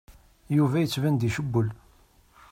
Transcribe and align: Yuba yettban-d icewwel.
Yuba 0.57 0.77
yettban-d 0.81 1.21
icewwel. 1.27 1.69